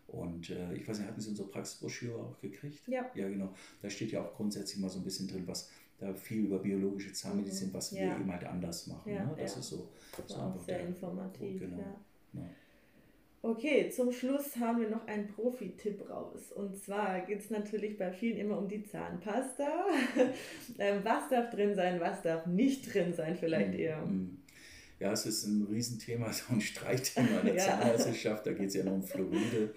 [0.09, 2.87] Und äh, ich weiß nicht, hatten Sie unsere Praxisbroschüre auch gekriegt?
[2.87, 3.11] Ja.
[3.15, 3.53] Ja, genau.
[3.83, 7.13] Da steht ja auch grundsätzlich mal so ein bisschen drin, was da viel über biologische
[7.13, 7.75] Zahnmedizin, mhm.
[7.75, 8.03] was ja.
[8.03, 9.13] wir eben halt anders machen.
[9.13, 9.35] Ja, ne?
[9.39, 9.61] Das ja.
[9.61, 11.61] ist so, das so einfach sehr der, informativ.
[11.61, 11.79] Genau.
[11.79, 12.43] Ja.
[13.47, 16.51] Okay, zum Schluss haben wir noch einen Profi-Tipp raus.
[16.53, 19.87] Und zwar geht es natürlich bei vielen immer um die Zahnpasta.
[20.79, 23.79] Ähm, was darf drin sein, was darf nicht drin sein, vielleicht mhm.
[23.79, 24.09] eher.
[24.99, 27.65] Ja, es ist ein Riesenthema, so ein Streitthema in der ja.
[27.65, 28.47] Zahnärzteschaft.
[28.47, 29.75] Da geht es ja noch um Fluoride.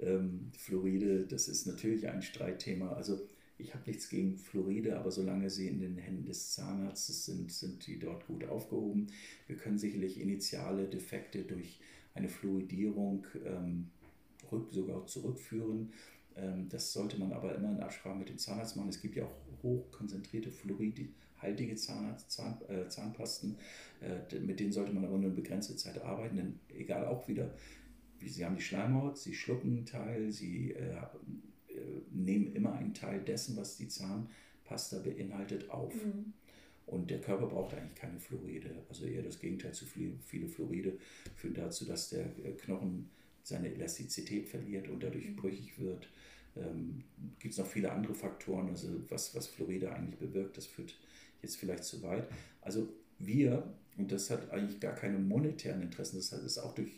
[0.00, 2.92] Ähm, Fluoride, das ist natürlich ein Streitthema.
[2.92, 3.20] Also
[3.58, 7.86] ich habe nichts gegen Fluoride, aber solange sie in den Händen des Zahnarztes sind, sind
[7.86, 9.08] die dort gut aufgehoben.
[9.46, 11.78] Wir können sicherlich initiale Defekte durch
[12.14, 13.90] eine Fluidierung ähm,
[14.70, 15.92] sogar zurückführen.
[16.36, 18.88] Ähm, das sollte man aber immer in Absprache mit dem Zahnarzt machen.
[18.88, 23.56] Es gibt ja auch hochkonzentrierte fluoridhaltige Zahnarzt, Zahn, äh, Zahnpasten.
[24.00, 27.54] Äh, mit denen sollte man aber nur eine begrenzte Zeit arbeiten, denn egal auch wieder,
[28.22, 30.92] Sie haben die Schleimhaut, Sie schlucken einen Teil, Sie äh,
[31.68, 35.94] äh, nehmen immer einen Teil dessen, was die Zahnpasta beinhaltet, auf.
[35.94, 36.34] Mhm.
[36.90, 38.68] Und der Körper braucht eigentlich keine Fluoride.
[38.88, 40.98] Also eher das Gegenteil zu viel, viele Fluoride
[41.36, 43.08] führen dazu, dass der äh, Knochen
[43.44, 45.36] seine Elastizität verliert und dadurch mhm.
[45.36, 46.08] brüchig wird.
[46.56, 47.04] Ähm,
[47.38, 50.98] Gibt es noch viele andere Faktoren, also was, was Fluoride eigentlich bewirkt, das führt
[51.42, 52.28] jetzt vielleicht zu weit.
[52.60, 52.88] Also
[53.20, 56.90] wir, und das hat eigentlich gar keine monetären Interessen, das ist auch durch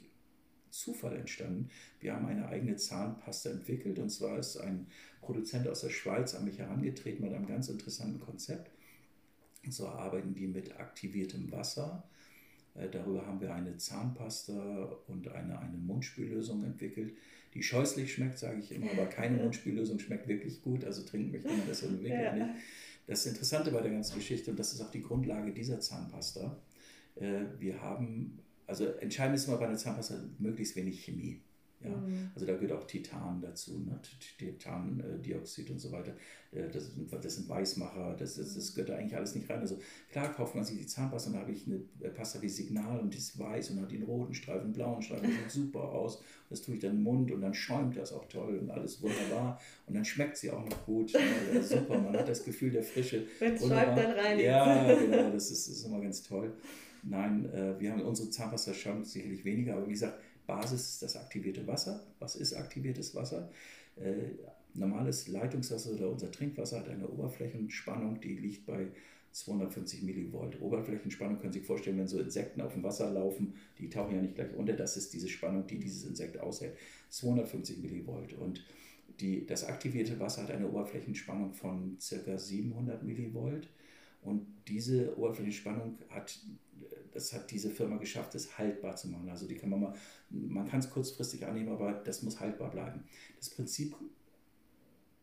[0.71, 1.69] Zufall entstanden.
[2.01, 4.87] Wir haben eine eigene Zahnpasta entwickelt und zwar ist ein
[5.21, 8.71] Produzent aus der Schweiz an mich herangetreten mit einem ganz interessanten Konzept.
[9.69, 12.05] So arbeiten die mit aktiviertem Wasser.
[12.75, 17.15] Äh, darüber haben wir eine Zahnpasta und eine, eine Mundspüllösung entwickelt,
[17.55, 21.49] die scheußlich schmeckt, sage ich immer, aber keine Mundspüllösung schmeckt wirklich gut, also trinken möchte
[21.49, 22.33] man das wirklich ja.
[22.35, 22.49] nicht.
[23.07, 26.57] Das Interessante bei der ganzen Geschichte, und das ist auch die Grundlage dieser Zahnpasta,
[27.17, 31.41] äh, wir haben, also entscheidend ist immer bei einer Zahnpasta möglichst wenig Chemie.
[31.85, 31.97] Ja?
[31.97, 32.31] Mhm.
[32.35, 33.99] Also da gehört auch Titan dazu, ne?
[34.39, 36.15] Titandioxid und so weiter.
[36.53, 36.91] Äh, das,
[37.21, 39.61] das sind Weißmacher, das, das, das gehört da eigentlich alles nicht rein.
[39.61, 39.79] Also
[40.11, 43.01] klar kauft man sich die Zahnpasta und da habe ich eine äh, Pasta wie Signal
[43.01, 45.83] und die ist weiß und hat den roten Streifen, den blauen Streifen, das sieht super
[45.83, 46.23] aus.
[46.51, 49.59] Das tue ich dann im Mund und dann schäumt das auch toll und alles wunderbar.
[49.87, 51.13] Und dann schmeckt sie auch noch gut.
[51.13, 53.27] Ja, super, man hat das Gefühl der Frische.
[53.39, 54.39] Wenn es schäumt, dann rein.
[54.39, 56.53] Ja, genau, das ist, das ist immer ganz toll.
[57.05, 61.17] Nein, äh, wir haben unsere Zahnpasta schäumt sicherlich weniger, aber wie gesagt, Basis ist das
[61.17, 62.05] aktivierte Wasser.
[62.19, 63.51] Was ist aktiviertes Wasser?
[63.97, 64.31] Äh,
[64.75, 68.89] normales Leitungswasser oder unser Trinkwasser hat eine Oberflächenspannung, die liegt bei
[69.33, 70.61] 250 Millivolt.
[70.61, 74.23] Oberflächenspannung können Sie sich vorstellen, wenn so Insekten auf dem Wasser laufen, die tauchen ja
[74.23, 76.77] nicht gleich unter, das ist diese Spannung, die dieses Insekt aushält.
[77.09, 78.35] 250 Millivolt.
[78.35, 78.65] Und
[79.21, 82.39] die, das aktivierte Wasser hat eine Oberflächenspannung von ca.
[82.39, 83.69] 700 Millivolt.
[84.23, 86.39] Und diese Oberflächenspannung hat,
[87.13, 89.29] das hat diese Firma geschafft, das haltbar zu machen.
[89.29, 89.95] Also die kann man mal,
[90.31, 93.05] man kann es kurzfristig annehmen, aber das muss haltbar bleiben.
[93.39, 93.95] Das Prinzip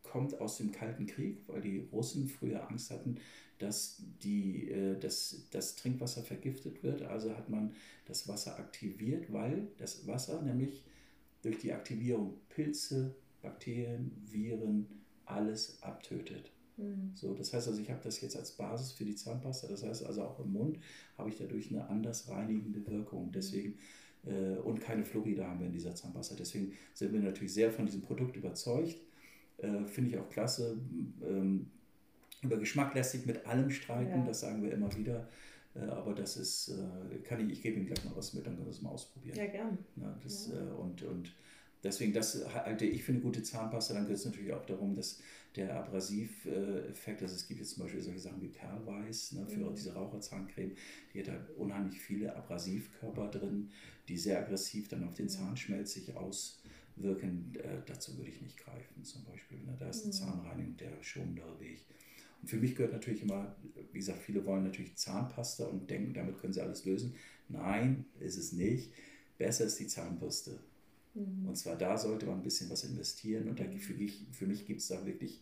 [0.04, 3.18] kommt aus dem Kalten Krieg, weil die Russen früher Angst hatten,
[3.60, 7.04] dass die, äh, das, das Trinkwasser vergiftet wird.
[7.04, 7.74] Also hat man
[8.06, 10.84] das Wasser aktiviert, weil das Wasser nämlich
[11.42, 14.88] durch die Aktivierung Pilze, Bakterien, Viren,
[15.26, 16.52] alles abtötet.
[16.80, 17.12] Mhm.
[17.14, 19.68] So, das heißt also, ich habe das jetzt als Basis für die Zahnpasta.
[19.68, 20.80] Das heißt also auch im Mund
[21.18, 23.28] habe ich dadurch eine anders reinigende Wirkung.
[23.28, 23.32] Mhm.
[23.32, 23.78] Deswegen
[24.26, 26.36] äh, und keine Fluoride haben wir in dieser Zahnpasta.
[26.36, 28.96] Deswegen sind wir natürlich sehr von diesem Produkt überzeugt.
[29.58, 30.78] Äh, Finde ich auch klasse.
[31.24, 31.68] Ähm,
[32.42, 34.26] über Geschmack lässt sich mit allem streiten, ja.
[34.26, 35.28] das sagen wir immer wieder.
[35.76, 38.56] Äh, aber das ist, äh, kann ich, ich gebe Ihnen gleich mal was mit, dann
[38.56, 39.38] können wir es mal ausprobieren.
[39.38, 39.78] Ja, gern.
[39.98, 40.56] Ja, das, ja.
[40.56, 41.34] Äh, und, und
[41.84, 43.94] deswegen, das halte ich für eine gute Zahnpasta.
[43.94, 45.20] Dann geht es natürlich auch darum, dass
[45.60, 49.76] der Abrasiveffekt, also es gibt jetzt zum Beispiel solche Sachen wie Perlweiß ne, für mhm.
[49.76, 50.72] diese Raucherzahncreme,
[51.14, 53.70] die hat halt unheimlich viele Abrasivkörper drin,
[54.08, 57.54] die sehr aggressiv dann auf den Zahnschmelz sich auswirken.
[57.56, 59.60] Äh, dazu würde ich nicht greifen zum Beispiel.
[59.60, 59.76] Ne?
[59.78, 60.14] Da ist mhm.
[60.14, 61.86] Zahnreinigung der schonendere Weg.
[62.42, 63.54] Und für mich gehört natürlich immer,
[63.92, 67.16] wie gesagt, viele wollen natürlich Zahnpasta und denken, damit können sie alles lösen.
[67.50, 68.94] Nein, ist es nicht.
[69.38, 70.60] Besser ist die Zahnbürste.
[71.16, 71.48] Mhm.
[71.48, 73.50] Und zwar da sollte man ein bisschen was investieren.
[73.50, 75.42] Und da, für, mich, für mich gibt es da wirklich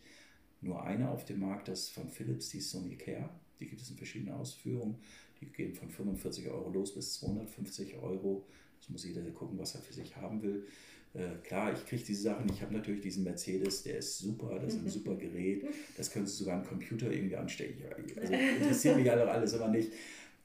[0.60, 3.30] nur eine auf dem Markt, das ist von Philips, die Sony Care.
[3.60, 4.96] Die gibt es in verschiedenen Ausführungen.
[5.40, 8.46] Die gehen von 45 Euro los bis 250 Euro.
[8.80, 10.66] Das muss jeder gucken, was er für sich haben will.
[11.14, 12.48] Äh, klar, ich kriege diese Sachen.
[12.52, 14.88] Ich habe natürlich diesen Mercedes, der ist super, das ist ein mhm.
[14.90, 15.64] super Gerät.
[15.96, 17.82] Das können Sie sogar einen Computer irgendwie anstecken.
[18.20, 19.92] Also interessiert mich alle alles aber nicht.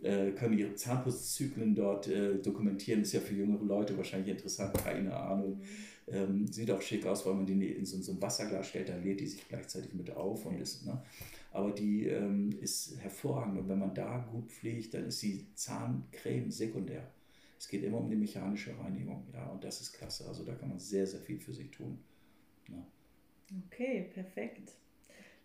[0.04, 3.02] Äh, können ihre Zahnputzzyklen dort äh, dokumentieren.
[3.02, 5.62] Ist ja für jüngere Leute wahrscheinlich interessant, keine Ahnung.
[6.08, 9.04] Ähm, sieht auch schick aus, weil man die in so, so ein Wasserglas stellt, dann
[9.04, 11.02] lädt die sich gleichzeitig mit auf und ist, ne?
[11.54, 16.52] Aber die ähm, ist hervorragend und wenn man da gut pflegt, dann ist die Zahncreme
[16.52, 17.10] sekundär.
[17.58, 20.28] Es geht immer um die mechanische Reinigung, ja, und das ist klasse.
[20.28, 21.98] Also da kann man sehr, sehr viel für sich tun.
[22.68, 22.86] Ja.
[23.68, 24.74] Okay, perfekt.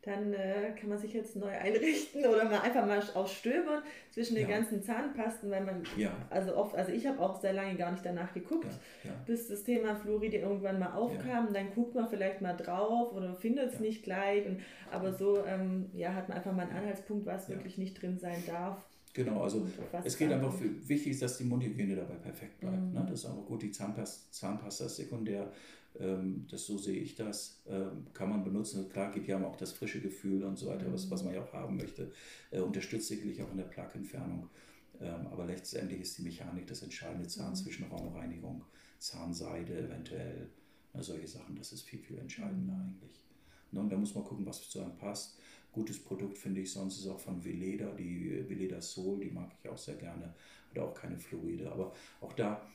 [0.08, 4.48] Dann äh, kann man sich jetzt neu einrichten oder mal einfach mal ausstöbern zwischen den
[4.48, 4.56] ja.
[4.56, 6.12] ganzen Zahnpasten, weil man, ja.
[6.30, 8.72] also oft, also ich habe auch sehr lange gar nicht danach geguckt,
[9.04, 9.10] ja.
[9.26, 11.52] bis das Thema Fluoride irgendwann mal aufkam.
[11.52, 14.46] Dann guckt man vielleicht mal drauf oder findet es nicht gleich.
[14.46, 18.18] Und, aber so ähm, ja, hat man einfach mal einen Anhaltspunkt, was wirklich nicht drin
[18.18, 18.82] sein darf.
[19.12, 19.66] Genau, also
[20.04, 22.80] es geht einfach für, wichtig ist, dass die Mundhygiene dabei perfekt bleibt.
[22.80, 22.92] Mhm.
[22.92, 23.06] Ne?
[23.08, 25.50] Das ist aber gut, die Zahnpasta, Zahnpasta ist sekundär,
[25.94, 28.88] das, so sehe ich das, ähm, kann man benutzen.
[28.88, 30.92] Klar gibt ja auch das frische Gefühl und so weiter, mhm.
[30.92, 32.12] was, was man ja auch haben möchte.
[32.50, 34.48] Äh, unterstützt sicherlich auch in der Plaquentfernung.
[35.00, 37.30] Ähm, aber letztendlich ist die Mechanik das entscheidende mhm.
[37.30, 38.64] Zahnzwischenraumreinigung,
[38.98, 40.50] Zahnseide eventuell,
[40.92, 42.80] na, solche Sachen, das ist viel, viel entscheidender mhm.
[42.80, 43.24] eigentlich.
[43.72, 43.80] Ne?
[43.80, 45.38] Und da muss man gucken, was zu einem passt.
[45.72, 49.68] Gutes Produkt finde ich sonst ist auch von Veleda, die Veleda Soul, die mag ich
[49.68, 50.34] auch sehr gerne.
[50.72, 51.70] Oder auch keine Fluoride.
[51.70, 52.66] Aber auch da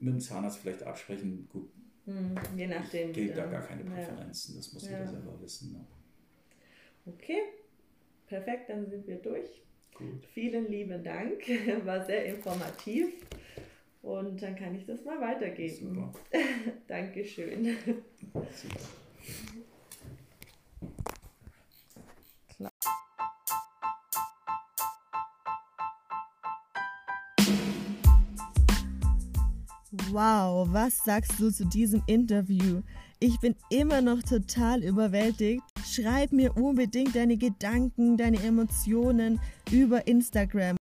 [0.00, 1.48] mit dem Zahnarzt vielleicht absprechen.
[1.50, 1.70] Gut,
[2.04, 3.10] hm, je nachdem.
[3.10, 4.60] Ich gebe da gar keine Präferenzen, ja.
[4.60, 4.90] das muss ja.
[4.90, 5.72] jeder selber wissen.
[5.72, 5.86] Ne?
[7.06, 7.42] Okay,
[8.26, 9.62] perfekt, dann sind wir durch.
[9.94, 10.26] Gut.
[10.32, 11.42] Vielen lieben Dank,
[11.84, 13.12] war sehr informativ.
[14.02, 15.94] Und dann kann ich das mal weitergeben.
[15.94, 16.12] Super.
[16.88, 17.76] Dankeschön.
[18.34, 18.80] Super.
[30.14, 32.82] Wow, was sagst du zu diesem Interview?
[33.18, 35.60] Ich bin immer noch total überwältigt.
[35.84, 39.40] Schreib mir unbedingt deine Gedanken, deine Emotionen
[39.72, 40.76] über Instagram.